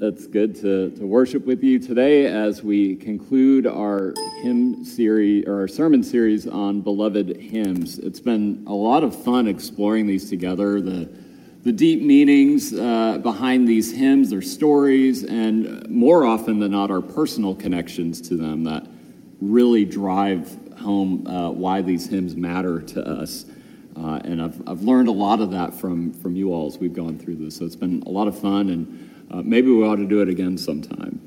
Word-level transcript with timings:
It's 0.00 0.28
good 0.28 0.54
to, 0.60 0.90
to 0.92 1.04
worship 1.04 1.44
with 1.44 1.64
you 1.64 1.80
today 1.80 2.26
as 2.26 2.62
we 2.62 2.94
conclude 2.94 3.66
our 3.66 4.14
hymn 4.42 4.84
series 4.84 5.44
or 5.48 5.62
our 5.62 5.66
sermon 5.66 6.04
series 6.04 6.46
on 6.46 6.82
beloved 6.82 7.36
hymns. 7.36 7.98
It's 7.98 8.20
been 8.20 8.62
a 8.68 8.72
lot 8.72 9.02
of 9.02 9.24
fun 9.24 9.48
exploring 9.48 10.06
these 10.06 10.30
together, 10.30 10.80
the, 10.80 11.10
the 11.64 11.72
deep 11.72 12.00
meanings 12.00 12.72
uh, 12.72 13.18
behind 13.18 13.66
these 13.66 13.90
hymns, 13.90 14.30
their 14.30 14.40
stories, 14.40 15.24
and 15.24 15.88
more 15.90 16.24
often 16.24 16.60
than 16.60 16.70
not, 16.70 16.92
our 16.92 17.02
personal 17.02 17.56
connections 17.56 18.20
to 18.28 18.36
them 18.36 18.62
that 18.64 18.86
really 19.40 19.84
drive 19.84 20.56
home 20.78 21.26
uh, 21.26 21.50
why 21.50 21.82
these 21.82 22.06
hymns 22.06 22.36
matter 22.36 22.80
to 22.82 23.04
us. 23.04 23.46
Uh, 23.96 24.20
and 24.24 24.40
I've, 24.40 24.68
I've 24.68 24.82
learned 24.82 25.08
a 25.08 25.12
lot 25.12 25.40
of 25.40 25.50
that 25.50 25.74
from, 25.74 26.12
from 26.12 26.36
you 26.36 26.52
all 26.52 26.68
as 26.68 26.78
we've 26.78 26.94
gone 26.94 27.18
through 27.18 27.34
this. 27.34 27.56
So 27.56 27.64
it's 27.64 27.74
been 27.74 28.04
a 28.06 28.10
lot 28.10 28.28
of 28.28 28.38
fun, 28.38 28.70
and 28.70 29.16
uh, 29.30 29.42
maybe 29.42 29.70
we 29.70 29.84
ought 29.84 29.96
to 29.96 30.06
do 30.06 30.20
it 30.22 30.28
again 30.28 30.56
sometime. 30.58 31.20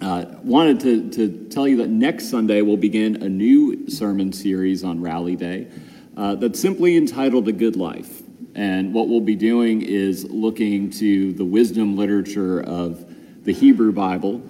Uh, 0.00 0.26
wanted 0.42 0.80
to, 0.80 1.10
to 1.10 1.48
tell 1.48 1.66
you 1.66 1.78
that 1.78 1.88
next 1.88 2.28
Sunday 2.28 2.60
we'll 2.60 2.76
begin 2.76 3.22
a 3.22 3.28
new 3.28 3.88
sermon 3.88 4.32
series 4.32 4.84
on 4.84 5.00
Rally 5.00 5.36
Day 5.36 5.68
uh, 6.16 6.34
that's 6.34 6.60
simply 6.60 6.96
entitled 6.96 7.48
A 7.48 7.52
Good 7.52 7.76
Life. 7.76 8.22
And 8.54 8.92
what 8.92 9.08
we'll 9.08 9.20
be 9.20 9.34
doing 9.34 9.82
is 9.82 10.24
looking 10.24 10.90
to 10.90 11.32
the 11.32 11.44
wisdom 11.44 11.96
literature 11.96 12.60
of 12.60 13.04
the 13.44 13.52
Hebrew 13.52 13.92
Bible 13.92 14.42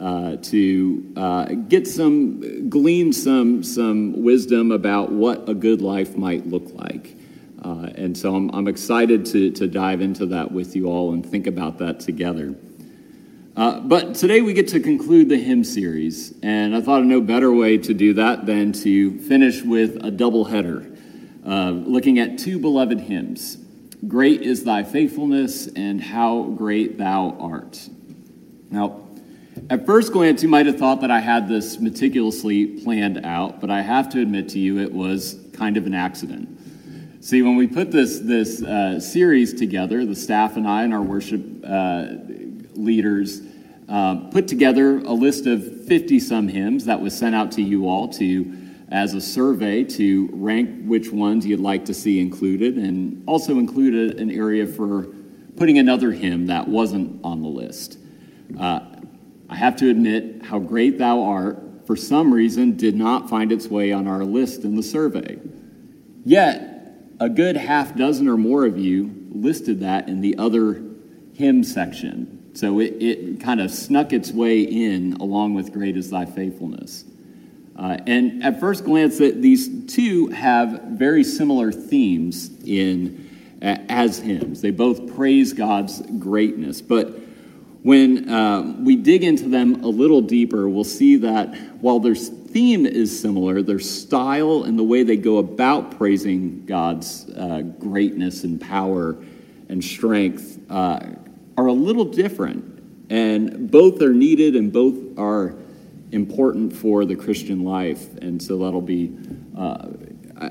uh, 0.00 0.36
to 0.36 1.12
uh, 1.16 1.44
get 1.68 1.86
some, 1.86 2.68
glean 2.68 3.12
some, 3.12 3.62
some 3.62 4.22
wisdom 4.22 4.72
about 4.72 5.12
what 5.12 5.48
a 5.48 5.54
good 5.54 5.80
life 5.80 6.16
might 6.16 6.46
look 6.46 6.72
like. 6.74 7.16
Uh, 7.62 7.88
and 7.94 8.16
so 8.16 8.34
I'm, 8.34 8.50
I'm 8.50 8.66
excited 8.66 9.24
to, 9.26 9.50
to 9.52 9.68
dive 9.68 10.00
into 10.00 10.26
that 10.26 10.50
with 10.50 10.74
you 10.74 10.86
all 10.86 11.12
and 11.12 11.24
think 11.24 11.46
about 11.46 11.78
that 11.78 12.00
together. 12.00 12.56
Uh, 13.56 13.80
but 13.80 14.14
today 14.14 14.40
we 14.40 14.52
get 14.52 14.68
to 14.68 14.80
conclude 14.80 15.28
the 15.28 15.36
hymn 15.36 15.62
series, 15.62 16.34
and 16.42 16.74
I 16.74 16.80
thought 16.80 17.00
of 17.00 17.06
no 17.06 17.20
better 17.20 17.52
way 17.52 17.78
to 17.78 17.94
do 17.94 18.14
that 18.14 18.46
than 18.46 18.72
to 18.72 19.18
finish 19.20 19.62
with 19.62 20.02
a 20.02 20.10
double 20.10 20.46
header, 20.46 20.86
uh, 21.46 21.70
looking 21.70 22.18
at 22.18 22.38
two 22.38 22.58
beloved 22.58 23.00
hymns 23.00 23.58
Great 24.08 24.42
is 24.42 24.64
thy 24.64 24.82
faithfulness, 24.82 25.68
and 25.68 26.00
how 26.00 26.42
great 26.42 26.98
thou 26.98 27.36
art. 27.38 27.88
Now, 28.68 29.06
at 29.70 29.86
first 29.86 30.12
glance, 30.12 30.42
you 30.42 30.48
might 30.48 30.66
have 30.66 30.76
thought 30.76 31.02
that 31.02 31.10
I 31.12 31.20
had 31.20 31.46
this 31.46 31.78
meticulously 31.78 32.66
planned 32.66 33.24
out, 33.24 33.60
but 33.60 33.70
I 33.70 33.80
have 33.80 34.08
to 34.10 34.20
admit 34.20 34.48
to 34.50 34.58
you 34.58 34.80
it 34.80 34.92
was 34.92 35.38
kind 35.52 35.76
of 35.76 35.86
an 35.86 35.94
accident. 35.94 36.48
See, 37.22 37.40
when 37.40 37.54
we 37.54 37.68
put 37.68 37.92
this, 37.92 38.18
this 38.18 38.64
uh, 38.64 38.98
series 38.98 39.54
together, 39.54 40.04
the 40.04 40.16
staff 40.16 40.56
and 40.56 40.66
I 40.66 40.82
and 40.82 40.92
our 40.92 41.00
worship 41.00 41.40
uh, 41.64 42.06
leaders 42.74 43.42
uh, 43.88 44.16
put 44.32 44.48
together 44.48 44.98
a 44.98 45.12
list 45.12 45.46
of 45.46 45.86
50 45.86 46.18
some 46.18 46.48
hymns 46.48 46.84
that 46.86 47.00
was 47.00 47.16
sent 47.16 47.36
out 47.36 47.52
to 47.52 47.62
you 47.62 47.88
all 47.88 48.08
to 48.14 48.52
as 48.90 49.14
a 49.14 49.20
survey 49.20 49.84
to 49.84 50.30
rank 50.32 50.84
which 50.84 51.12
ones 51.12 51.46
you'd 51.46 51.60
like 51.60 51.84
to 51.84 51.94
see 51.94 52.18
included, 52.18 52.76
and 52.76 53.22
also 53.28 53.52
included 53.52 54.18
an 54.18 54.28
area 54.28 54.66
for 54.66 55.06
putting 55.56 55.78
another 55.78 56.10
hymn 56.10 56.48
that 56.48 56.66
wasn't 56.66 57.24
on 57.24 57.40
the 57.40 57.48
list. 57.48 57.98
Uh, 58.58 58.80
I 59.48 59.54
have 59.54 59.76
to 59.76 59.88
admit, 59.88 60.42
How 60.42 60.58
Great 60.58 60.98
Thou 60.98 61.22
Art, 61.22 61.86
for 61.86 61.94
some 61.94 62.34
reason, 62.34 62.76
did 62.76 62.96
not 62.96 63.30
find 63.30 63.52
its 63.52 63.68
way 63.68 63.92
on 63.92 64.08
our 64.08 64.24
list 64.24 64.64
in 64.64 64.74
the 64.74 64.82
survey. 64.82 65.38
Yet, 66.24 66.71
a 67.22 67.28
good 67.28 67.56
half 67.56 67.94
dozen 67.96 68.26
or 68.26 68.36
more 68.36 68.66
of 68.66 68.76
you 68.76 69.28
listed 69.30 69.78
that 69.80 70.08
in 70.08 70.20
the 70.20 70.36
other 70.38 70.82
hymn 71.34 71.62
section. 71.62 72.50
So 72.54 72.80
it, 72.80 73.00
it 73.00 73.40
kind 73.40 73.60
of 73.60 73.70
snuck 73.70 74.12
its 74.12 74.32
way 74.32 74.62
in 74.62 75.14
along 75.14 75.54
with 75.54 75.72
Great 75.72 75.96
is 75.96 76.10
Thy 76.10 76.24
Faithfulness. 76.24 77.04
Uh, 77.76 77.98
and 78.08 78.42
at 78.42 78.58
first 78.58 78.84
glance, 78.84 79.18
that 79.18 79.40
these 79.40 79.86
two 79.86 80.28
have 80.28 80.82
very 80.82 81.22
similar 81.22 81.70
themes 81.70 82.50
in 82.64 83.30
as 83.62 84.18
hymns. 84.18 84.60
They 84.60 84.72
both 84.72 85.14
praise 85.14 85.52
God's 85.52 86.02
greatness, 86.18 86.82
but 86.82 87.20
when 87.82 88.28
uh, 88.28 88.76
we 88.80 88.96
dig 88.96 89.22
into 89.22 89.48
them 89.48 89.84
a 89.84 89.88
little 89.88 90.20
deeper, 90.20 90.68
we'll 90.68 90.82
see 90.82 91.16
that 91.16 91.54
while 91.80 92.00
their 92.00 92.16
theme 92.52 92.84
is 92.86 93.18
similar, 93.18 93.62
their 93.62 93.78
style 93.78 94.64
and 94.64 94.78
the 94.78 94.82
way 94.82 95.02
they 95.02 95.16
go 95.16 95.38
about 95.38 95.96
praising 95.96 96.66
God's 96.66 97.28
uh, 97.30 97.62
greatness 97.78 98.44
and 98.44 98.60
power 98.60 99.16
and 99.68 99.82
strength 99.82 100.60
uh, 100.70 101.00
are 101.56 101.66
a 101.66 101.72
little 101.72 102.04
different. 102.04 102.68
And 103.10 103.70
both 103.70 104.00
are 104.02 104.12
needed 104.12 104.56
and 104.56 104.72
both 104.72 105.18
are 105.18 105.56
important 106.12 106.74
for 106.74 107.04
the 107.04 107.16
Christian 107.16 107.64
life. 107.64 108.14
And 108.18 108.40
so 108.42 108.58
that'll 108.58 108.80
be, 108.80 109.16
uh, 109.56 109.88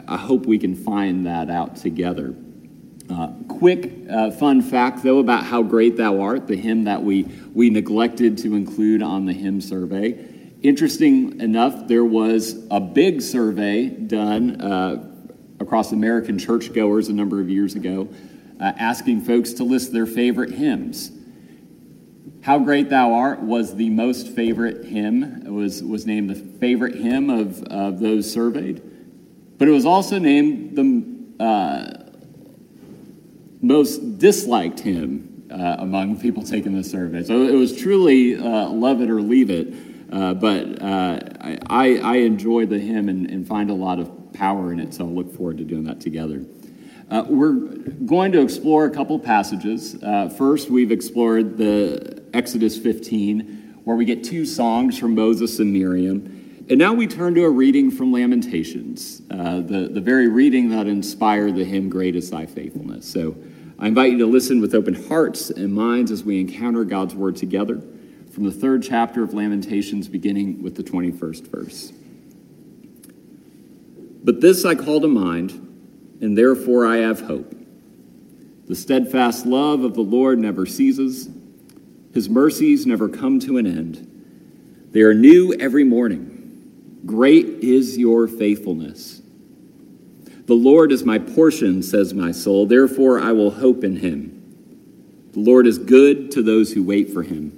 I 0.08 0.18
hope 0.18 0.46
we 0.46 0.58
can 0.58 0.76
find 0.76 1.26
that 1.28 1.50
out 1.50 1.76
together. 1.76 2.36
Uh, 3.10 3.28
quick 3.48 3.92
uh, 4.10 4.32
fun 4.32 4.62
fact, 4.62 5.04
though, 5.04 5.20
about 5.20 5.44
how 5.44 5.62
great 5.62 5.98
thou 5.98 6.22
art, 6.22 6.48
the 6.48 6.56
hymn 6.56 6.86
that 6.86 7.04
we, 7.04 7.24
we 7.54 7.70
neglected 7.70 8.38
to 8.40 8.56
include 8.56 9.04
on 9.04 9.26
the 9.26 9.34
hymn 9.34 9.60
survey. 9.60 10.31
Interesting 10.62 11.42
enough, 11.42 11.88
there 11.88 12.06
was 12.06 12.56
a 12.70 12.80
big 12.80 13.22
survey 13.22 13.90
done 13.90 14.62
uh, 14.62 15.04
across 15.60 15.92
American 15.92 16.38
churchgoers 16.38 17.08
a 17.08 17.14
number 17.14 17.42
of 17.42 17.50
years 17.50 17.74
ago, 17.74 18.08
uh, 18.60 18.72
asking 18.78 19.22
folks 19.22 19.54
to 19.54 19.64
list 19.64 19.92
their 19.92 20.06
favorite 20.06 20.52
hymns. 20.52 21.12
How 22.42 22.60
Great 22.60 22.90
Thou 22.90 23.14
Art 23.14 23.42
was 23.42 23.76
the 23.76 23.90
most 23.90 24.28
favorite 24.28 24.86
hymn. 24.86 25.44
It 25.46 25.52
was, 25.52 25.82
was 25.84 26.06
named 26.06 26.30
the 26.30 26.36
favorite 26.36 26.96
hymn 26.96 27.32
of, 27.32 27.64
of 27.64 28.00
those 28.00 28.32
surveyed. 28.32 28.84
But 29.58 29.68
it 29.68 29.72
was 29.72 29.86
also 29.86 30.20
named 30.20 30.76
the 30.76 31.44
uh, 31.44 32.04
most 33.62 34.20
disliked 34.20 34.80
hymn 34.80 35.48
uh, 35.52 35.78
among 35.80 36.20
people 36.20 36.44
taking 36.44 36.76
the 36.76 36.84
survey. 36.84 37.24
So 37.24 37.44
it 37.44 37.56
was 37.56 37.76
truly 37.76 38.38
uh, 38.38 38.70
love 38.70 39.02
it 39.02 39.10
or 39.10 39.22
leave 39.22 39.50
it. 39.50 39.91
Uh, 40.12 40.34
but 40.34 40.82
uh, 40.82 41.20
I, 41.70 41.98
I 41.98 42.16
enjoy 42.18 42.66
the 42.66 42.80
hymn 42.80 43.08
and, 43.08 43.30
and, 43.30 43.48
find 43.48 43.70
a 43.70 43.74
lot 43.74 43.98
of 43.98 44.34
power 44.34 44.74
in 44.74 44.80
it, 44.80 44.94
so 44.94 45.06
I 45.06 45.08
look 45.08 45.34
forward 45.34 45.58
to 45.60 45.64
doing 45.64 45.86
that 45.86 46.02
together. 46.02 46.44
Uh, 47.10 47.24
we're 47.28 47.54
going 47.54 48.34
to 48.34 48.42
explore 48.42 48.86
a 48.86 48.90
couple 48.90 49.18
passages. 49.20 50.02
Uh, 50.04 50.28
first, 50.28 50.70
we've 50.70 50.92
explored 50.92 51.58
the 51.58 52.24
Exodus 52.34 52.78
15, 52.78 53.82
where 53.86 53.96
we 53.96 54.04
get 54.04 54.24
two 54.24 54.46
songs 54.46 54.98
from 54.98 55.16
Moses 55.16 55.60
and 55.60 55.72
Miriam. 55.72 56.66
And 56.70 56.78
now 56.78 56.94
we 56.94 57.08
turn 57.08 57.34
to 57.36 57.44
a 57.46 57.50
reading 57.50 57.90
from 57.90 58.12
Lamentations, 58.12 59.20
the, 59.30 59.90
the 59.92 60.02
very 60.02 60.28
reading 60.28 60.70
that 60.70 60.88
inspired 60.88 61.56
the 61.56 61.66
hymn, 61.66 61.90
Great 61.90 62.16
is 62.16 62.30
Thy 62.30 62.46
Faithfulness. 62.46 63.10
So 63.10 63.36
I 63.80 63.88
invite 63.88 64.12
you 64.12 64.18
to 64.20 64.28
listen 64.28 64.62
with 64.62 64.76
open 64.76 64.94
hearts 65.08 65.50
and 65.50 65.74
minds 65.74 66.12
as 66.12 66.24
we 66.24 66.40
encounter 66.40 66.84
God's 66.84 67.16
word 67.16 67.36
together 67.36 67.82
from 68.34 68.46
the 68.46 68.52
third 68.52 68.84
chapter 68.84 69.24
of 69.24 69.34
Lamentations, 69.34 70.08
beginning 70.08 70.64
with 70.64 70.76
the 70.76 70.84
21st 70.84 71.48
verse. 71.48 71.94
But 74.24 74.42
this 74.42 74.66
I 74.66 74.76
call 74.76 75.02
to 75.02 75.08
mind, 75.08 75.52
and 76.22 76.38
therefore 76.38 76.86
I 76.86 76.98
have 76.98 77.22
hope. 77.22 77.56
The 78.68 78.76
steadfast 78.76 79.46
love 79.46 79.84
of 79.84 79.96
the 79.96 80.02
Lord 80.02 80.40
never 80.40 80.66
ceases, 80.66 81.30
his 82.14 82.30
mercies 82.30 82.86
never 82.86 83.10
come 83.10 83.40
to 83.42 83.58
an 83.58 83.66
end. 83.66 84.08
They 84.92 85.02
are 85.02 85.14
new 85.14 85.54
every 85.54 85.84
morning. 85.84 87.02
Great 87.06 87.46
is 87.46 87.98
your 87.98 88.28
faithfulness. 88.28 89.22
The 90.46 90.54
Lord 90.54 90.92
is 90.92 91.04
my 91.04 91.18
portion, 91.18 91.82
says 91.82 92.14
my 92.14 92.32
soul, 92.32 92.66
therefore 92.66 93.20
I 93.20 93.32
will 93.32 93.52
hope 93.52 93.84
in 93.84 93.98
him. 93.98 95.30
The 95.32 95.40
Lord 95.40 95.66
is 95.66 95.78
good 95.78 96.32
to 96.32 96.44
those 96.44 96.74
who 96.74 96.84
wait 96.84 97.12
for 97.14 97.24
him, 97.24 97.58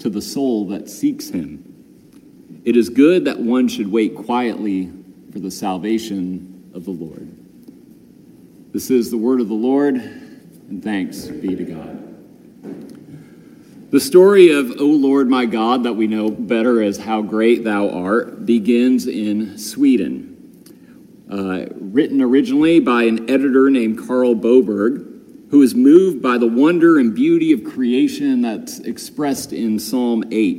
to 0.00 0.10
the 0.10 0.20
soul 0.20 0.66
that 0.66 0.88
seeks 0.90 1.28
him. 1.28 2.62
It 2.64 2.76
is 2.76 2.88
good 2.88 3.24
that 3.24 3.38
one 3.38 3.68
should 3.68 3.90
wait 3.90 4.14
quietly 4.14 4.90
for 5.32 5.38
the 5.38 5.50
salvation 5.50 6.70
of 6.74 6.84
the 6.84 6.90
Lord. 6.90 7.28
This 8.72 8.90
is 8.90 9.10
the 9.10 9.16
word 9.16 9.40
of 9.40 9.48
the 9.48 9.54
Lord, 9.54 9.94
and 9.94 10.82
thanks 10.82 11.26
be 11.26 11.56
to 11.56 11.64
God. 11.64 12.06
The 13.90 14.00
story 14.00 14.52
of, 14.52 14.70
O 14.80 14.84
Lord 14.84 15.28
my 15.28 15.46
God, 15.46 15.84
that 15.84 15.94
we 15.94 16.06
know 16.06 16.30
better 16.30 16.82
as 16.82 16.98
How 16.98 17.22
Great 17.22 17.64
Thou 17.64 17.88
Art, 17.90 18.46
begins 18.46 19.06
in 19.06 19.58
Sweden 19.58 20.30
uh, 21.30 21.66
written 21.76 22.20
originally 22.20 22.80
by 22.80 23.04
an 23.04 23.30
editor 23.30 23.70
named 23.70 24.06
Carl 24.06 24.34
Boberg, 24.34 25.06
who 25.50 25.62
is 25.62 25.74
moved 25.74 26.22
by 26.22 26.38
the 26.38 26.46
wonder 26.46 26.98
and 26.98 27.14
beauty 27.14 27.52
of 27.52 27.64
creation 27.64 28.40
that's 28.40 28.78
expressed 28.80 29.52
in 29.52 29.78
Psalm 29.78 30.24
8. 30.30 30.56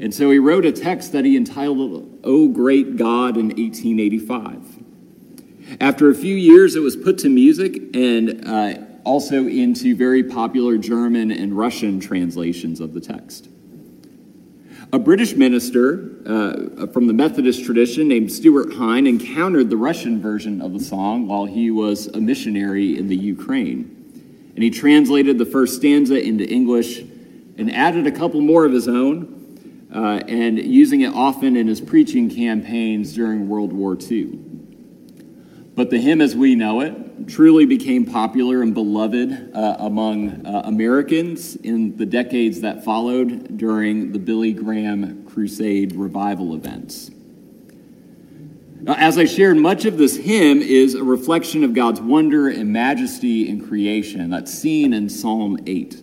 And 0.00 0.14
so 0.14 0.30
he 0.30 0.38
wrote 0.38 0.64
a 0.64 0.72
text 0.72 1.12
that 1.12 1.24
he 1.24 1.36
entitled, 1.36 2.20
O 2.24 2.48
Great 2.48 2.96
God, 2.96 3.36
in 3.36 3.48
1885. 3.48 4.76
After 5.80 6.10
a 6.10 6.14
few 6.14 6.34
years, 6.34 6.76
it 6.76 6.80
was 6.80 6.96
put 6.96 7.18
to 7.18 7.28
music, 7.28 7.94
and 7.94 8.46
uh, 8.46 8.74
also 9.04 9.46
into 9.46 9.94
very 9.96 10.22
popular 10.22 10.78
German 10.78 11.30
and 11.30 11.56
Russian 11.56 12.00
translations 12.00 12.80
of 12.80 12.94
the 12.94 13.00
text. 13.00 13.48
A 14.92 14.98
British 14.98 15.34
minister 15.34 16.10
uh, 16.24 16.86
from 16.86 17.06
the 17.06 17.12
Methodist 17.12 17.64
tradition 17.64 18.08
named 18.08 18.32
Stuart 18.32 18.74
Hine 18.74 19.06
encountered 19.06 19.68
the 19.68 19.76
Russian 19.76 20.20
version 20.22 20.62
of 20.62 20.72
the 20.72 20.80
song 20.80 21.26
while 21.26 21.44
he 21.44 21.70
was 21.70 22.06
a 22.06 22.20
missionary 22.20 22.96
in 22.96 23.08
the 23.08 23.16
Ukraine. 23.16 24.05
And 24.56 24.62
he 24.62 24.70
translated 24.70 25.36
the 25.36 25.44
first 25.44 25.76
stanza 25.76 26.18
into 26.18 26.48
English 26.48 27.00
and 27.58 27.70
added 27.70 28.06
a 28.06 28.10
couple 28.10 28.40
more 28.40 28.64
of 28.64 28.72
his 28.72 28.88
own, 28.88 29.86
uh, 29.94 30.22
and 30.26 30.58
using 30.58 31.02
it 31.02 31.12
often 31.12 31.56
in 31.56 31.68
his 31.68 31.78
preaching 31.78 32.30
campaigns 32.30 33.14
during 33.14 33.48
World 33.48 33.74
War 33.74 33.98
II. 34.00 34.38
But 35.74 35.90
the 35.90 35.98
hymn 35.98 36.22
as 36.22 36.34
we 36.34 36.54
know 36.54 36.80
it 36.80 37.28
truly 37.28 37.66
became 37.66 38.06
popular 38.06 38.62
and 38.62 38.72
beloved 38.72 39.54
uh, 39.54 39.76
among 39.78 40.46
uh, 40.46 40.62
Americans 40.64 41.56
in 41.56 41.94
the 41.98 42.06
decades 42.06 42.62
that 42.62 42.82
followed 42.82 43.58
during 43.58 44.12
the 44.12 44.18
Billy 44.18 44.54
Graham 44.54 45.26
Crusade 45.26 45.94
revival 45.94 46.54
events. 46.54 47.10
Now, 48.86 48.94
as 48.94 49.18
I 49.18 49.24
shared, 49.24 49.56
much 49.56 49.84
of 49.84 49.98
this 49.98 50.16
hymn 50.16 50.62
is 50.62 50.94
a 50.94 51.02
reflection 51.02 51.64
of 51.64 51.74
God's 51.74 52.00
wonder 52.00 52.46
and 52.46 52.72
majesty 52.72 53.48
in 53.48 53.66
creation. 53.66 54.30
That's 54.30 54.52
seen 54.52 54.92
in 54.92 55.08
Psalm 55.08 55.58
8. 55.66 56.00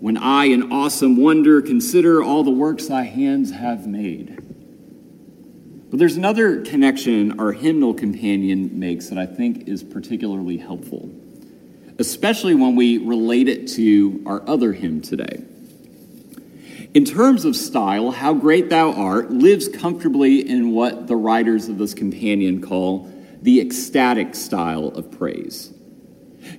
When 0.00 0.16
I, 0.16 0.46
in 0.46 0.72
awesome 0.72 1.18
wonder, 1.18 1.60
consider 1.60 2.22
all 2.22 2.42
the 2.42 2.50
works 2.50 2.86
thy 2.86 3.02
hands 3.02 3.50
have 3.50 3.86
made. 3.86 4.38
But 5.90 5.98
there's 5.98 6.16
another 6.16 6.62
connection 6.62 7.38
our 7.38 7.52
hymnal 7.52 7.92
companion 7.92 8.80
makes 8.80 9.10
that 9.10 9.18
I 9.18 9.26
think 9.26 9.68
is 9.68 9.82
particularly 9.82 10.56
helpful, 10.56 11.10
especially 11.98 12.54
when 12.54 12.74
we 12.74 12.96
relate 12.96 13.48
it 13.48 13.68
to 13.72 14.22
our 14.24 14.42
other 14.48 14.72
hymn 14.72 15.02
today. 15.02 15.44
In 16.96 17.04
terms 17.04 17.44
of 17.44 17.54
style, 17.54 18.10
How 18.10 18.32
Great 18.32 18.70
Thou 18.70 18.90
Art 18.90 19.30
lives 19.30 19.68
comfortably 19.68 20.48
in 20.48 20.70
what 20.70 21.08
the 21.08 21.14
writers 21.14 21.68
of 21.68 21.76
this 21.76 21.92
companion 21.92 22.62
call 22.62 23.12
the 23.42 23.60
ecstatic 23.60 24.34
style 24.34 24.88
of 24.88 25.10
praise. 25.10 25.74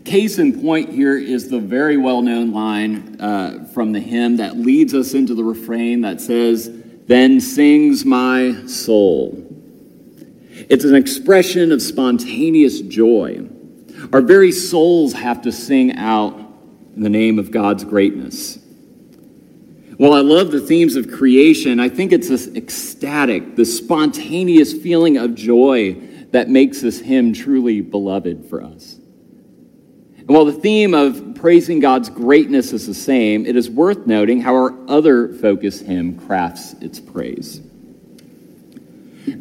Case 0.05 0.37
in 0.37 0.61
point 0.61 0.91
here 0.91 1.17
is 1.17 1.49
the 1.49 1.59
very 1.59 1.97
well 1.97 2.21
known 2.21 2.51
line 2.51 3.19
uh, 3.19 3.67
from 3.73 3.93
the 3.93 3.99
hymn 3.99 4.37
that 4.37 4.55
leads 4.55 4.93
us 4.93 5.15
into 5.15 5.33
the 5.33 5.43
refrain 5.43 6.01
that 6.01 6.21
says, 6.21 6.69
then 7.07 7.41
sings 7.41 8.05
my 8.05 8.63
soul. 8.67 9.43
It's 10.69 10.85
an 10.85 10.93
expression 10.93 11.71
of 11.71 11.81
spontaneous 11.81 12.81
joy. 12.81 13.49
Our 14.13 14.21
very 14.21 14.51
souls 14.51 15.13
have 15.13 15.41
to 15.41 15.51
sing 15.51 15.95
out 15.95 16.37
in 16.95 17.01
the 17.01 17.09
name 17.09 17.39
of 17.39 17.49
God's 17.49 17.83
greatness. 17.83 18.59
While 19.97 20.13
I 20.13 20.21
love 20.21 20.51
the 20.51 20.61
themes 20.61 20.95
of 20.95 21.11
creation, 21.11 21.79
I 21.79 21.89
think 21.89 22.11
it's 22.11 22.29
this 22.29 22.47
ecstatic, 22.49 23.55
this 23.55 23.75
spontaneous 23.75 24.71
feeling 24.71 25.17
of 25.17 25.33
joy 25.33 25.95
that 26.29 26.49
makes 26.49 26.81
this 26.81 26.99
hymn 26.99 27.33
truly 27.33 27.81
beloved 27.81 28.45
for 28.47 28.61
us. 28.61 28.99
And 30.17 30.29
while 30.29 30.45
the 30.45 30.53
theme 30.53 30.93
of 30.93 31.33
praising 31.33 31.79
God's 31.79 32.09
greatness 32.09 32.73
is 32.73 32.85
the 32.85 32.93
same, 32.93 33.47
it 33.47 33.55
is 33.55 33.71
worth 33.71 34.05
noting 34.05 34.39
how 34.39 34.53
our 34.53 34.75
other 34.87 35.33
focus 35.33 35.79
hymn 35.79 36.19
crafts 36.27 36.73
its 36.73 36.99
praise. 36.99 37.59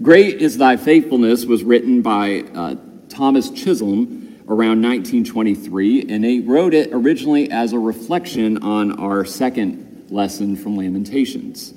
Great 0.00 0.40
is 0.40 0.56
Thy 0.56 0.78
Faithfulness 0.78 1.44
was 1.44 1.64
written 1.64 2.00
by 2.00 2.44
uh, 2.54 2.76
Thomas 3.10 3.50
Chisholm 3.50 4.42
around 4.48 4.80
1923, 4.80 6.06
and 6.08 6.24
he 6.24 6.40
wrote 6.40 6.72
it 6.72 6.88
originally 6.92 7.50
as 7.50 7.74
a 7.74 7.78
reflection 7.78 8.62
on 8.62 8.98
our 8.98 9.24
second 9.24 9.85
lesson 10.10 10.56
from 10.56 10.76
Lamentations. 10.76 11.74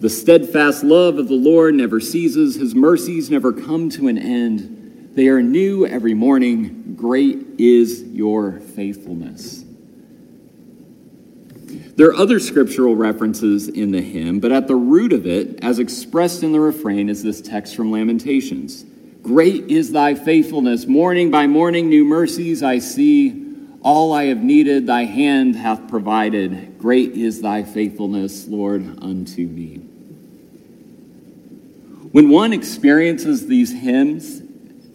The 0.00 0.08
steadfast 0.08 0.84
love 0.84 1.18
of 1.18 1.28
the 1.28 1.34
Lord 1.34 1.74
never 1.74 2.00
ceases, 2.00 2.54
his 2.54 2.74
mercies 2.74 3.30
never 3.30 3.52
come 3.52 3.90
to 3.90 4.06
an 4.08 4.16
end. 4.16 5.10
They 5.14 5.26
are 5.28 5.42
new 5.42 5.86
every 5.86 6.14
morning. 6.14 6.94
Great 6.96 7.38
is 7.58 8.04
your 8.04 8.60
faithfulness. 8.60 9.64
There 11.96 12.08
are 12.08 12.14
other 12.14 12.38
scriptural 12.38 12.94
references 12.94 13.66
in 13.66 13.90
the 13.90 14.00
hymn, 14.00 14.38
but 14.38 14.52
at 14.52 14.68
the 14.68 14.76
root 14.76 15.12
of 15.12 15.26
it, 15.26 15.58
as 15.64 15.80
expressed 15.80 16.44
in 16.44 16.52
the 16.52 16.60
refrain, 16.60 17.08
is 17.08 17.24
this 17.24 17.40
text 17.40 17.74
from 17.74 17.90
Lamentations 17.90 18.84
Great 19.22 19.64
is 19.64 19.90
thy 19.90 20.14
faithfulness. 20.14 20.86
Morning 20.86 21.30
by 21.30 21.48
morning, 21.48 21.88
new 21.88 22.04
mercies 22.04 22.62
I 22.62 22.78
see. 22.78 23.47
All 23.82 24.12
I 24.12 24.24
have 24.24 24.42
needed, 24.42 24.86
thy 24.86 25.04
hand 25.04 25.56
hath 25.56 25.88
provided. 25.88 26.78
Great 26.78 27.12
is 27.12 27.40
thy 27.40 27.62
faithfulness, 27.62 28.48
Lord, 28.48 28.98
unto 29.02 29.46
me. 29.46 29.76
When 32.10 32.28
one 32.30 32.52
experiences 32.52 33.46
these 33.46 33.72
hymns 33.72 34.40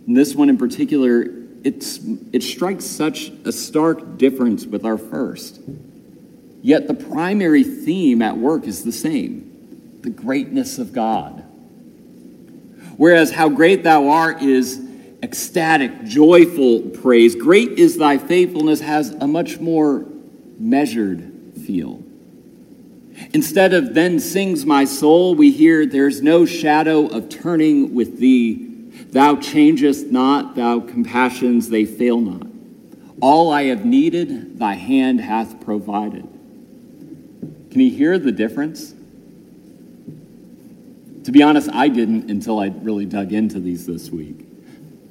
and 0.05 0.17
this 0.17 0.35
one 0.35 0.49
in 0.49 0.57
particular, 0.57 1.25
it's, 1.63 1.99
it 2.33 2.43
strikes 2.43 2.85
such 2.85 3.29
a 3.45 3.51
stark 3.51 4.17
difference 4.17 4.65
with 4.65 4.85
our 4.85 4.97
first. 4.97 5.61
Yet 6.61 6.87
the 6.87 6.93
primary 6.93 7.63
theme 7.63 8.21
at 8.21 8.37
work 8.37 8.65
is 8.65 8.83
the 8.83 8.91
same 8.91 9.49
the 10.01 10.09
greatness 10.09 10.79
of 10.79 10.91
God. 10.91 11.45
Whereas 12.97 13.31
how 13.31 13.47
great 13.47 13.83
thou 13.83 14.09
art 14.09 14.41
is 14.41 14.82
ecstatic, 15.23 16.03
joyful 16.03 16.81
praise, 16.81 17.35
great 17.35 17.71
is 17.79 17.97
thy 17.97 18.19
faithfulness 18.19 18.81
has 18.81 19.09
a 19.09 19.27
much 19.27 19.59
more 19.59 20.05
measured 20.59 21.31
feel. 21.65 22.03
Instead 23.33 23.73
of 23.73 23.93
then 23.93 24.19
sings 24.19 24.65
my 24.65 24.85
soul, 24.85 25.33
we 25.33 25.51
hear 25.51 25.85
there's 25.85 26.21
no 26.21 26.45
shadow 26.45 27.07
of 27.07 27.29
turning 27.29 27.95
with 27.95 28.19
thee 28.19 28.69
Thou 29.13 29.35
changest 29.35 30.07
not, 30.07 30.55
thou 30.55 30.79
compassions, 30.79 31.69
they 31.69 31.85
fail 31.85 32.19
not. 32.19 32.47
All 33.21 33.51
I 33.51 33.65
have 33.65 33.85
needed, 33.85 34.59
thy 34.59 34.73
hand 34.73 35.21
hath 35.21 35.61
provided. 35.61 36.27
Can 37.71 37.81
you 37.81 37.91
hear 37.91 38.17
the 38.19 38.31
difference? 38.31 38.93
To 41.23 41.31
be 41.31 41.41
honest, 41.41 41.69
I 41.71 41.87
didn't 41.87 42.29
until 42.29 42.59
I 42.59 42.67
really 42.67 43.05
dug 43.05 43.33
into 43.33 43.59
these 43.59 43.85
this 43.85 44.09
week. 44.09 44.45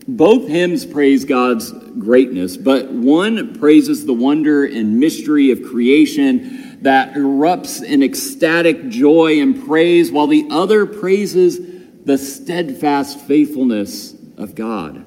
Both 0.07 0.49
hymns 0.49 0.85
praise 0.85 1.25
God's 1.25 1.71
greatness, 1.71 2.57
but 2.57 2.91
one 2.91 3.59
praises 3.59 4.05
the 4.05 4.13
wonder 4.13 4.65
and 4.65 4.99
mystery 4.99 5.51
of 5.53 5.63
creation 5.63 6.79
that 6.83 7.15
erupts 7.15 7.83
in 7.83 8.03
ecstatic 8.03 8.89
joy 8.89 9.41
and 9.41 9.65
praise, 9.65 10.11
while 10.11 10.27
the 10.27 10.49
other 10.51 10.87
praises 10.87 11.61
the 12.05 12.19
steadfast 12.19 13.21
faithfulness 13.21 14.15
of 14.37 14.57
God, 14.57 15.05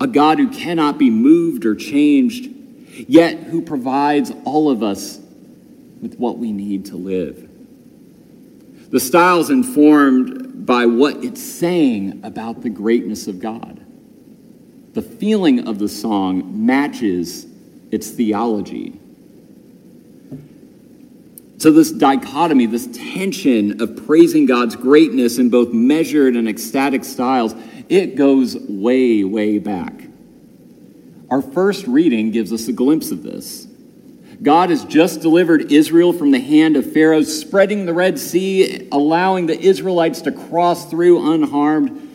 a 0.00 0.06
God 0.06 0.38
who 0.38 0.48
cannot 0.48 0.98
be 0.98 1.10
moved 1.10 1.64
or 1.64 1.74
changed, 1.74 2.48
yet 3.08 3.38
who 3.38 3.60
provides 3.60 4.30
all 4.44 4.70
of 4.70 4.84
us 4.84 5.18
with 6.00 6.16
what 6.16 6.38
we 6.38 6.52
need 6.52 6.86
to 6.86 6.96
live. 6.96 7.48
The 8.90 9.00
style 9.00 9.40
is 9.40 9.50
informed 9.50 10.64
by 10.64 10.86
what 10.86 11.24
it's 11.24 11.42
saying 11.42 12.20
about 12.22 12.62
the 12.62 12.70
greatness 12.70 13.26
of 13.26 13.40
God. 13.40 13.84
The 14.98 15.02
feeling 15.02 15.68
of 15.68 15.78
the 15.78 15.88
song 15.88 16.66
matches 16.66 17.46
its 17.92 18.10
theology. 18.10 18.98
So, 21.58 21.70
this 21.70 21.92
dichotomy, 21.92 22.66
this 22.66 22.88
tension 22.88 23.80
of 23.80 24.04
praising 24.08 24.46
God's 24.46 24.74
greatness 24.74 25.38
in 25.38 25.50
both 25.50 25.72
measured 25.72 26.34
and 26.34 26.48
ecstatic 26.48 27.04
styles, 27.04 27.54
it 27.88 28.16
goes 28.16 28.56
way, 28.56 29.22
way 29.22 29.60
back. 29.60 29.92
Our 31.30 31.42
first 31.42 31.86
reading 31.86 32.32
gives 32.32 32.52
us 32.52 32.66
a 32.66 32.72
glimpse 32.72 33.12
of 33.12 33.22
this. 33.22 33.68
God 34.42 34.70
has 34.70 34.84
just 34.84 35.20
delivered 35.20 35.70
Israel 35.70 36.12
from 36.12 36.32
the 36.32 36.40
hand 36.40 36.76
of 36.76 36.92
Pharaoh, 36.92 37.22
spreading 37.22 37.86
the 37.86 37.94
Red 37.94 38.18
Sea, 38.18 38.88
allowing 38.90 39.46
the 39.46 39.60
Israelites 39.60 40.22
to 40.22 40.32
cross 40.32 40.90
through 40.90 41.32
unharmed, 41.32 42.07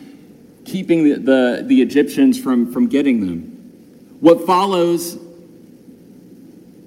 keeping 0.64 1.04
the, 1.04 1.14
the, 1.14 1.64
the 1.66 1.82
Egyptians 1.82 2.40
from, 2.40 2.72
from 2.72 2.86
getting 2.88 3.20
them. 3.26 3.42
What 4.20 4.46
follows 4.46 5.18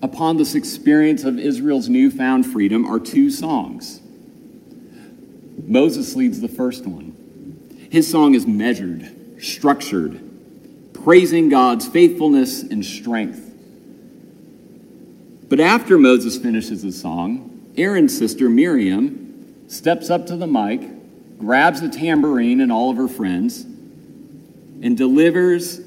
upon 0.01 0.37
this 0.37 0.55
experience 0.55 1.23
of 1.23 1.39
Israel's 1.39 1.89
newfound 1.89 2.45
freedom 2.45 2.85
are 2.85 2.99
two 2.99 3.29
songs. 3.29 4.01
Moses 5.65 6.15
leads 6.15 6.39
the 6.39 6.47
first 6.47 6.85
one. 6.85 7.15
His 7.91 8.09
song 8.09 8.33
is 8.35 8.45
measured, 8.45 9.41
structured, 9.41 10.21
praising 10.93 11.49
God's 11.49 11.87
faithfulness 11.87 12.63
and 12.63 12.85
strength. 12.85 13.43
But 15.49 15.59
after 15.59 15.97
Moses 15.97 16.37
finishes 16.37 16.81
his 16.81 16.99
song, 16.99 17.71
Aaron's 17.77 18.17
sister 18.17 18.49
Miriam 18.49 19.67
steps 19.67 20.09
up 20.09 20.25
to 20.27 20.35
the 20.35 20.47
mic, 20.47 20.81
grabs 21.37 21.81
the 21.81 21.89
tambourine 21.89 22.61
and 22.61 22.71
all 22.71 22.89
of 22.89 22.97
her 22.97 23.07
friends, 23.07 23.63
and 23.63 24.97
delivers 24.97 25.79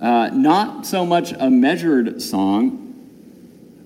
uh, 0.00 0.30
not 0.32 0.86
so 0.86 1.06
much 1.06 1.32
a 1.32 1.50
measured 1.50 2.20
song, 2.20 2.78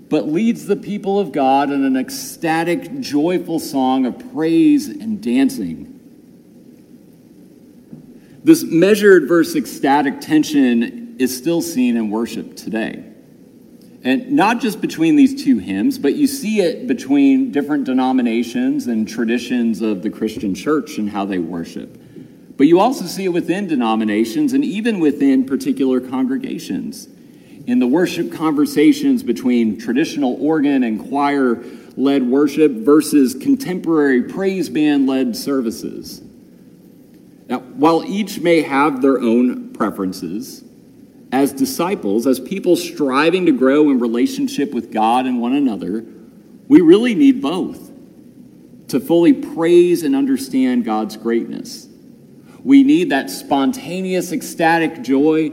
but 0.08 0.28
leads 0.28 0.66
the 0.66 0.76
people 0.76 1.18
of 1.18 1.32
God 1.32 1.70
in 1.70 1.84
an 1.84 1.96
ecstatic, 1.96 3.00
joyful 3.00 3.58
song 3.58 4.06
of 4.06 4.32
praise 4.32 4.88
and 4.88 5.22
dancing. 5.22 5.92
This 8.44 8.62
measured 8.62 9.26
versus 9.26 9.56
ecstatic 9.56 10.20
tension 10.20 11.16
is 11.18 11.36
still 11.36 11.60
seen 11.60 11.96
in 11.96 12.10
worship 12.10 12.56
today. 12.56 13.04
And 14.02 14.32
not 14.32 14.60
just 14.60 14.80
between 14.80 15.16
these 15.16 15.42
two 15.42 15.58
hymns, 15.58 15.98
but 15.98 16.14
you 16.14 16.26
see 16.26 16.60
it 16.60 16.86
between 16.86 17.50
different 17.50 17.84
denominations 17.84 18.86
and 18.86 19.08
traditions 19.08 19.80
of 19.80 20.02
the 20.02 20.10
Christian 20.10 20.54
church 20.54 20.98
and 20.98 21.10
how 21.10 21.24
they 21.24 21.38
worship. 21.38 21.98
But 22.56 22.66
you 22.66 22.80
also 22.80 23.04
see 23.06 23.24
it 23.24 23.30
within 23.30 23.66
denominations 23.66 24.52
and 24.52 24.64
even 24.64 25.00
within 25.00 25.44
particular 25.44 26.00
congregations. 26.00 27.08
In 27.66 27.80
the 27.80 27.86
worship 27.86 28.32
conversations 28.32 29.22
between 29.22 29.78
traditional 29.78 30.36
organ 30.40 30.84
and 30.84 31.08
choir 31.08 31.64
led 31.96 32.22
worship 32.22 32.70
versus 32.72 33.34
contemporary 33.34 34.22
praise 34.22 34.68
band 34.68 35.06
led 35.08 35.36
services. 35.36 36.22
Now, 37.48 37.60
while 37.60 38.04
each 38.04 38.40
may 38.40 38.62
have 38.62 39.02
their 39.02 39.20
own 39.20 39.72
preferences, 39.72 40.62
as 41.32 41.52
disciples, 41.52 42.26
as 42.26 42.38
people 42.38 42.76
striving 42.76 43.46
to 43.46 43.52
grow 43.52 43.90
in 43.90 43.98
relationship 43.98 44.72
with 44.72 44.92
God 44.92 45.26
and 45.26 45.40
one 45.40 45.54
another, 45.54 46.04
we 46.68 46.80
really 46.80 47.14
need 47.14 47.42
both 47.42 47.90
to 48.88 49.00
fully 49.00 49.32
praise 49.32 50.02
and 50.02 50.14
understand 50.14 50.84
God's 50.84 51.16
greatness. 51.16 51.88
We 52.62 52.82
need 52.82 53.10
that 53.10 53.30
spontaneous, 53.30 54.32
ecstatic 54.32 55.02
joy 55.02 55.52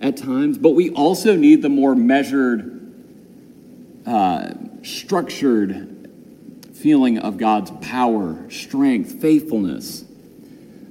at 0.00 0.16
times, 0.16 0.58
but 0.58 0.70
we 0.70 0.90
also 0.90 1.36
need 1.36 1.62
the 1.62 1.68
more 1.68 1.94
measured, 1.94 2.70
uh, 4.06 4.54
structured 4.82 5.90
feeling 6.74 7.18
of 7.18 7.38
God's 7.38 7.70
power, 7.80 8.50
strength, 8.50 9.20
faithfulness. 9.20 10.04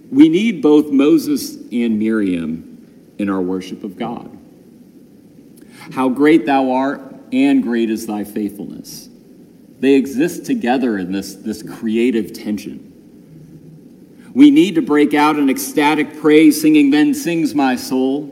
We 0.09 0.29
need 0.29 0.61
both 0.61 0.91
Moses 0.91 1.55
and 1.55 1.99
Miriam 1.99 2.72
in 3.17 3.29
our 3.29 3.41
worship 3.41 3.83
of 3.83 3.97
God. 3.97 4.37
How 5.91 6.09
great 6.09 6.45
thou 6.45 6.71
art, 6.71 7.01
and 7.31 7.63
great 7.63 7.89
is 7.89 8.05
thy 8.05 8.23
faithfulness. 8.23 9.09
They 9.79 9.95
exist 9.95 10.45
together 10.45 10.97
in 10.97 11.11
this, 11.11 11.35
this 11.35 11.63
creative 11.63 12.31
tension. 12.31 12.91
We 14.33 14.49
need 14.49 14.75
to 14.75 14.81
break 14.81 15.13
out 15.13 15.37
in 15.37 15.49
ecstatic 15.49 16.19
praise, 16.19 16.61
singing, 16.61 16.89
Then 16.89 17.13
sings 17.13 17.53
my 17.53 17.75
soul, 17.75 18.29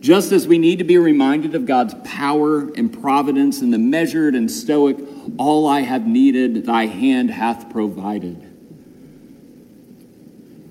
just 0.00 0.32
as 0.32 0.46
we 0.46 0.58
need 0.58 0.78
to 0.78 0.84
be 0.84 0.98
reminded 0.98 1.54
of 1.54 1.66
God's 1.66 1.94
power 2.04 2.68
and 2.74 2.92
providence 2.92 3.62
in 3.62 3.70
the 3.70 3.78
measured 3.78 4.34
and 4.34 4.50
stoic, 4.50 4.98
All 5.38 5.66
I 5.66 5.80
have 5.80 6.06
needed, 6.06 6.66
thy 6.66 6.86
hand 6.86 7.30
hath 7.30 7.70
provided. 7.70 8.51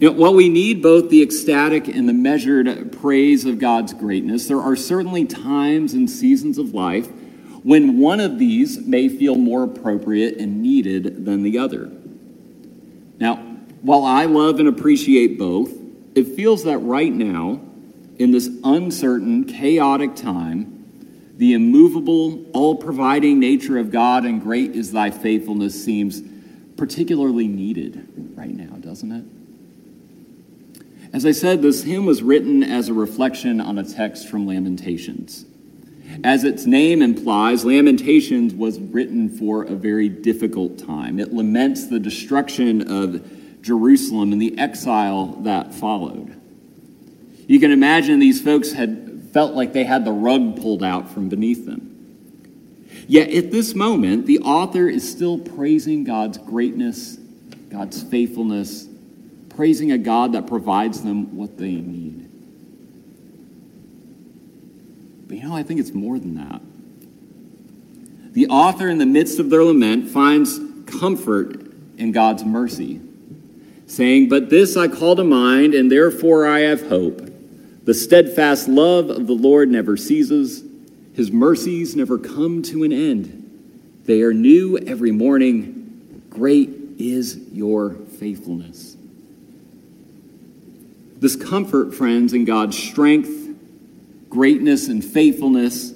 You 0.02 0.10
know, 0.10 0.18
while 0.18 0.34
we 0.34 0.50
need 0.50 0.82
both 0.82 1.12
the 1.12 1.22
ecstatic 1.22 1.88
and 1.88 2.10
the 2.10 2.14
measured 2.14 2.92
praise 2.92 3.46
of 3.46 3.60
God's 3.60 3.94
greatness, 3.94 4.48
there 4.48 4.60
are 4.60 4.76
certainly 4.76 5.26
times 5.26 5.94
and 5.94 6.10
seasons 6.10 6.58
of 6.58 6.74
life 6.74 7.08
when 7.62 8.00
one 8.00 8.20
of 8.20 8.40
these 8.40 8.80
may 8.80 9.08
feel 9.08 9.36
more 9.36 9.62
appropriate 9.62 10.38
and 10.38 10.60
needed 10.64 11.24
than 11.24 11.44
the 11.44 11.60
other. 11.60 11.92
Now, 13.20 13.36
while 13.84 14.04
I 14.04 14.26
love 14.26 14.60
and 14.60 14.68
appreciate 14.68 15.38
both, 15.38 15.72
it 16.16 16.30
feels 16.30 16.64
that 16.64 16.80
right 16.80 17.14
now, 17.14 17.62
in 18.18 18.32
this 18.32 18.50
uncertain, 18.64 19.44
chaotic 19.44 20.16
time, 20.16 21.32
the 21.38 21.54
immovable, 21.54 22.44
all 22.54 22.74
providing 22.76 23.40
nature 23.40 23.78
of 23.78 23.92
God 23.92 24.26
and 24.26 24.42
great 24.42 24.72
is 24.72 24.92
thy 24.92 25.12
faithfulness 25.12 25.86
seems 25.86 26.24
particularly 26.76 27.48
needed 27.48 28.34
right 28.36 28.50
now, 28.50 28.78
doesn't 28.78 29.12
it? 29.12 29.26
As 31.14 31.26
I 31.26 31.32
said, 31.32 31.62
this 31.62 31.84
hymn 31.84 32.06
was 32.06 32.24
written 32.24 32.64
as 32.64 32.88
a 32.88 32.94
reflection 32.94 33.60
on 33.60 33.78
a 33.78 33.84
text 33.84 34.30
from 34.30 34.48
Lamentations. 34.48 35.46
As 36.24 36.44
its 36.44 36.66
name 36.66 37.02
implies, 37.02 37.66
Lamentations 37.66 38.54
was 38.54 38.80
written 38.80 39.30
for 39.30 39.64
a 39.64 39.76
very 39.76 40.08
difficult 40.08 40.78
time. 40.78 41.20
It 41.20 41.34
laments 41.34 41.88
the 41.88 42.00
destruction 42.00 42.90
of 42.90 43.62
Jerusalem 43.62 44.32
and 44.32 44.42
the 44.42 44.58
exile 44.58 45.38
that 45.42 45.74
followed. 45.74 46.40
You 47.48 47.60
can 47.60 47.72
imagine 47.72 48.20
these 48.20 48.42
folks 48.42 48.72
had 48.72 49.30
felt 49.34 49.54
like 49.54 49.74
they 49.74 49.84
had 49.84 50.06
the 50.06 50.12
rug 50.12 50.62
pulled 50.62 50.84
out 50.84 51.10
from 51.10 51.28
beneath 51.28 51.66
them. 51.66 51.90
Yet 53.08 53.32
at 53.32 53.52
this 53.52 53.76
moment, 53.76 54.26
the 54.26 54.40
author 54.40 54.88
is 54.88 55.10
still 55.10 55.38
praising 55.38 56.06
God's 56.06 56.38
greatness, 56.38 57.18
God's 57.70 58.02
faithfulness, 58.04 58.88
praising 59.62 59.92
a 59.92 59.98
God 60.00 60.34
that 60.34 60.48
provides 60.48 61.04
them 61.04 61.38
what 61.38 61.56
they 61.60 61.70
need. 61.70 62.28
But 65.28 65.38
you 65.38 65.44
know, 65.44 65.56
I 65.56 65.62
think 65.62 65.80
it's 65.80 65.94
more 65.94 66.18
than 66.18 66.34
that. 66.34 66.64
The 68.34 68.48
author, 68.48 68.90
in 68.90 68.98
the 68.98 69.06
midst 69.06 69.38
of 69.38 69.52
their 69.52 69.64
lament, 69.64 70.10
finds 70.10 70.60
comfort 70.88 71.62
in 72.00 72.12
God's 72.12 72.44
mercy, 72.44 73.02
saying, 73.86 74.30
But 74.30 74.50
this 74.50 74.76
I 74.76 74.88
call 74.88 75.16
to 75.16 75.24
mind, 75.24 75.76
and 75.76 75.92
therefore 75.92 76.48
I 76.48 76.62
have 76.62 76.90
hope. 76.90 77.22
The 77.86 77.94
steadfast 77.94 78.68
love 78.68 79.12
of 79.12 79.28
the 79.28 79.34
Lord 79.34 79.70
never 79.70 79.96
ceases, 79.96 80.64
his 81.14 81.32
mercies 81.32 81.96
never 81.96 82.18
come 82.18 82.64
to 82.64 82.84
an 82.84 82.92
end. 82.92 84.02
They 84.06 84.24
are 84.24 84.34
new 84.34 84.80
every 84.80 85.12
morning. 85.12 86.24
Great 86.32 86.72
is 86.98 87.38
your 87.52 87.92
faithfulness. 88.18 88.91
This 91.22 91.36
comfort, 91.36 91.94
friends, 91.94 92.34
in 92.34 92.46
God's 92.46 92.76
strength, 92.76 93.30
greatness, 94.28 94.88
and 94.88 95.06
faithfulness 95.06 95.94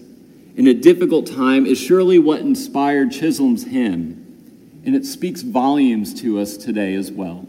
in 0.56 0.68
a 0.68 0.74
difficult 0.76 1.26
time 1.26 1.66
is 1.66 1.80
surely 1.80 2.20
what 2.20 2.42
inspired 2.42 3.12
Chisholm's 3.12 3.64
hymn, 3.64 4.82
and 4.86 4.96
it 4.96 5.04
speaks 5.04 5.42
volumes 5.42 6.14
to 6.22 6.40
us 6.40 6.58
today 6.58 6.94
as 6.94 7.12
well. 7.12 7.48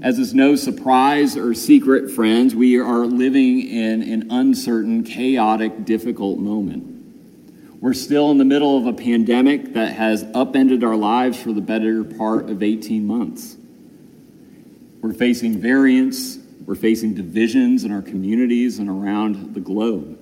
As 0.00 0.18
is 0.18 0.32
no 0.32 0.56
surprise 0.56 1.36
or 1.36 1.52
secret, 1.52 2.10
friends, 2.10 2.54
we 2.54 2.78
are 2.80 3.04
living 3.04 3.68
in 3.68 4.02
an 4.02 4.30
uncertain, 4.30 5.04
chaotic, 5.04 5.84
difficult 5.84 6.38
moment. 6.38 6.88
We're 7.82 7.92
still 7.92 8.30
in 8.30 8.38
the 8.38 8.46
middle 8.46 8.78
of 8.78 8.86
a 8.86 8.94
pandemic 8.94 9.74
that 9.74 9.92
has 9.92 10.24
upended 10.34 10.82
our 10.84 10.96
lives 10.96 11.38
for 11.40 11.52
the 11.52 11.60
better 11.60 12.02
part 12.02 12.48
of 12.48 12.62
18 12.62 13.06
months. 13.06 13.58
We're 15.02 15.12
facing 15.12 15.58
variants, 15.58 16.38
we're 16.66 16.74
facing 16.74 17.14
divisions 17.14 17.84
in 17.84 17.92
our 17.92 18.02
communities 18.02 18.78
and 18.78 18.88
around 18.88 19.54
the 19.54 19.60
globe. 19.60 20.18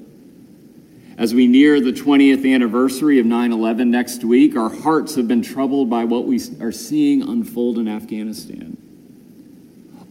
As 1.18 1.34
we 1.34 1.46
near 1.46 1.80
the 1.80 1.92
20th 1.92 2.50
anniversary 2.50 3.18
of 3.18 3.26
9 3.26 3.52
11 3.52 3.90
next 3.90 4.24
week, 4.24 4.56
our 4.56 4.70
hearts 4.70 5.16
have 5.16 5.28
been 5.28 5.42
troubled 5.42 5.90
by 5.90 6.04
what 6.04 6.24
we 6.24 6.40
are 6.60 6.72
seeing 6.72 7.22
unfold 7.22 7.78
in 7.78 7.88
Afghanistan. 7.88 8.78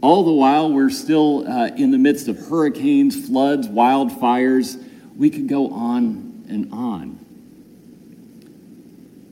All 0.01 0.23
the 0.23 0.31
while, 0.31 0.71
we're 0.71 0.91
still 0.91 1.47
uh, 1.47 1.67
in 1.75 1.91
the 1.91 1.97
midst 1.97 2.27
of 2.27 2.37
hurricanes, 2.37 3.27
floods, 3.27 3.67
wildfires. 3.67 4.81
We 5.17 5.29
could 5.29 5.47
go 5.47 5.71
on 5.71 6.45
and 6.47 6.71
on. 6.71 7.25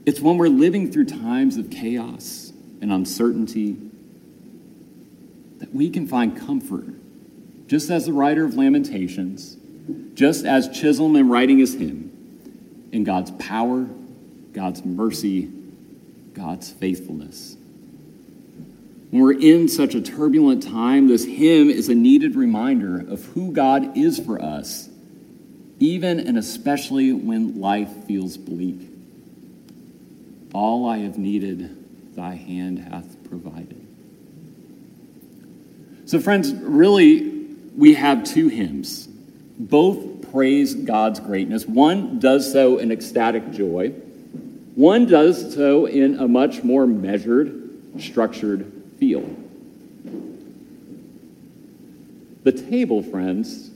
It's 0.06 0.20
when 0.20 0.38
we're 0.38 0.50
living 0.50 0.92
through 0.92 1.06
times 1.06 1.58
of 1.58 1.70
chaos 1.70 2.52
and 2.82 2.92
uncertainty 2.92 3.87
that 5.68 5.76
we 5.76 5.90
can 5.90 6.08
find 6.08 6.38
comfort, 6.38 6.86
just 7.68 7.90
as 7.90 8.06
the 8.06 8.14
writer 8.14 8.46
of 8.46 8.56
Lamentations, 8.56 9.58
just 10.14 10.46
as 10.46 10.70
Chisholm 10.70 11.16
in 11.16 11.30
writing 11.30 11.60
his 11.60 11.74
hymn, 11.74 12.90
in 12.92 13.04
God's 13.04 13.32
power, 13.32 13.88
God's 14.54 14.86
mercy, 14.86 15.52
God's 16.34 16.72
faithfulness. 16.72 17.58
When 19.12 19.22
we're 19.22 19.40
in 19.40 19.68
such 19.68 19.96
a 19.96 20.02
turbulent 20.02 20.64
time, 20.64 21.08
this 21.08 21.26
hymn 21.26 21.70
is 21.70 21.90
a 21.90 21.96
needed 21.96 22.36
reminder 22.36 23.00
of 23.00 23.26
who 23.26 23.52
God 23.52 23.98
is 23.98 24.20
for 24.20 24.42
us, 24.42 24.90
even 25.80 26.20
and 26.20 26.38
especially 26.38 27.14
when 27.14 27.60
life 27.60 27.90
feels 28.06 28.38
bleak. 28.38 28.90
All 30.54 30.88
I 30.88 31.00
have 31.00 31.18
needed, 31.18 32.16
thy 32.16 32.36
hand 32.36 32.80
hath 32.80 33.30
provided. 33.30 33.87
So, 36.08 36.22
friends, 36.22 36.54
really, 36.54 37.30
we 37.76 37.96
have 37.96 38.24
two 38.24 38.48
hymns. 38.48 39.08
Both 39.60 40.32
praise 40.32 40.74
God's 40.74 41.20
greatness. 41.20 41.66
One 41.66 42.20
does 42.20 42.50
so 42.50 42.78
in 42.78 42.94
ecstatic 42.94 43.52
joy, 43.52 43.90
one 44.76 45.06
does 45.06 45.54
so 45.54 45.86
in 45.86 46.18
a 46.18 46.26
much 46.26 46.64
more 46.64 46.88
measured, 46.88 48.00
structured 48.00 48.72
feel. 48.98 49.30
The 52.44 52.54
table, 52.54 53.04
friends, 53.04 53.70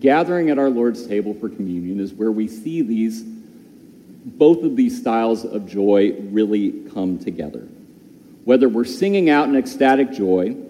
gathering 0.00 0.48
at 0.48 0.58
our 0.58 0.70
Lord's 0.70 1.06
table 1.06 1.34
for 1.34 1.50
communion 1.50 2.00
is 2.00 2.14
where 2.14 2.32
we 2.32 2.48
see 2.48 2.80
these, 2.80 3.22
both 3.22 4.64
of 4.64 4.74
these 4.74 4.98
styles 4.98 5.44
of 5.44 5.68
joy 5.68 6.12
really 6.18 6.88
come 6.94 7.18
together. 7.18 7.68
Whether 8.44 8.70
we're 8.70 8.86
singing 8.86 9.28
out 9.28 9.48
in 9.50 9.56
ecstatic 9.56 10.10
joy 10.10 10.63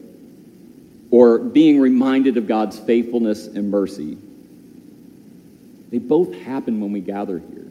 or 1.14 1.38
being 1.38 1.78
reminded 1.78 2.37
of 2.37 2.49
God's 2.49 2.76
faithfulness 2.76 3.47
and 3.47 3.71
mercy, 3.71 4.18
they 5.92 5.99
both 5.99 6.35
happen 6.35 6.80
when 6.80 6.90
we 6.90 6.99
gather 6.99 7.38
here. 7.38 7.68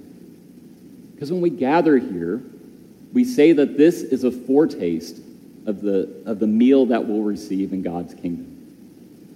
Because 1.13 1.29
when 1.29 1.41
we 1.41 1.50
gather 1.50 1.97
here, 1.97 2.41
we 3.12 3.25
say 3.25 3.51
that 3.51 3.77
this 3.77 4.01
is 4.01 4.23
a 4.23 4.31
foretaste 4.31 5.17
of 5.65 5.81
the, 5.81 6.23
of 6.25 6.39
the 6.39 6.47
meal 6.47 6.85
that 6.85 7.05
we'll 7.05 7.21
receive 7.21 7.73
in 7.73 7.81
God's 7.81 8.13
kingdom. 8.13 8.50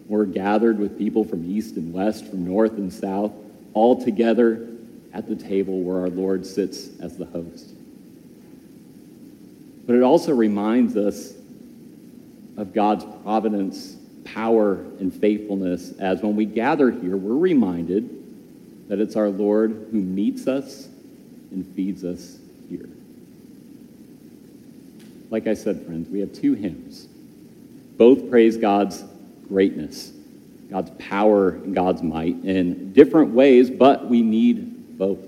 We're 0.08 0.24
gathered 0.24 0.80
with 0.80 0.98
people 0.98 1.26
from 1.26 1.44
east 1.52 1.76
and 1.76 1.92
west, 1.92 2.30
from 2.30 2.48
north 2.48 2.78
and 2.78 2.94
south, 2.94 3.34
all 3.74 4.02
together 4.02 4.70
at 5.12 5.28
the 5.28 5.36
table 5.36 5.82
where 5.82 6.00
our 6.00 6.10
Lord 6.10 6.46
sits 6.46 6.98
as 7.02 7.18
the 7.18 7.26
host. 7.26 7.74
But 9.86 9.98
it 9.98 10.02
also 10.02 10.34
reminds 10.34 10.96
us 10.96 11.34
of 12.56 12.74
God's 12.74 13.06
providence, 13.24 13.97
power, 14.34 14.74
and 15.00 15.14
faithfulness 15.14 15.94
as 16.00 16.22
when 16.22 16.36
we 16.36 16.46
gather 16.46 16.92
here, 16.92 17.18
we're 17.18 17.38
reminded 17.38 18.10
that 18.90 19.00
it's 19.00 19.16
our 19.16 19.30
Lord 19.30 19.88
who 19.92 20.00
meets 20.00 20.48
us 20.48 20.88
and 21.52 21.66
feeds 21.76 22.04
us 22.04 22.38
here. 22.70 22.90
Like 25.30 25.48
I 25.48 25.54
said, 25.54 25.86
friends, 25.86 26.10
we 26.10 26.20
have 26.20 26.34
two 26.34 26.54
hymns. 26.54 27.08
Both 27.98 28.30
praise 28.30 28.58
God's 28.58 29.04
greatness, 29.48 30.12
God's 30.70 30.92
power, 31.00 31.50
and 31.50 31.74
God's 31.76 32.02
might 32.02 32.36
in 32.44 32.94
different 32.94 33.32
ways, 33.32 33.70
but 33.70 34.08
we 34.08 34.22
need 34.22 34.98
both. 34.98 35.20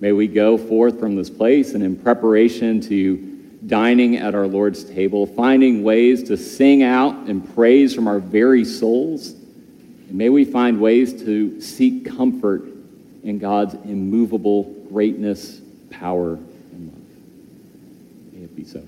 May 0.00 0.12
we 0.12 0.26
go 0.26 0.56
forth 0.56 0.98
from 0.98 1.14
this 1.14 1.30
place 1.30 1.74
and 1.74 1.84
in 1.84 1.94
preparation 1.94 2.80
to 2.82 3.29
dining 3.66 4.16
at 4.16 4.34
our 4.34 4.46
Lord's 4.46 4.84
table, 4.84 5.26
finding 5.26 5.82
ways 5.82 6.22
to 6.24 6.36
sing 6.36 6.82
out 6.82 7.14
and 7.28 7.54
praise 7.54 7.94
from 7.94 8.08
our 8.08 8.18
very 8.18 8.64
souls. 8.64 9.30
And 9.30 10.14
may 10.14 10.28
we 10.28 10.44
find 10.44 10.80
ways 10.80 11.22
to 11.24 11.60
seek 11.60 12.06
comfort 12.06 12.64
in 13.22 13.38
God's 13.38 13.74
immovable 13.84 14.64
greatness, 14.90 15.60
power, 15.90 16.34
and 16.34 16.92
love. 16.92 18.32
May 18.32 18.44
it 18.44 18.56
be 18.56 18.64
so. 18.64 18.82